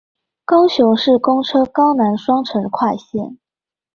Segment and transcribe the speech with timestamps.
[0.45, 3.37] 高雄市公車高南雙城快線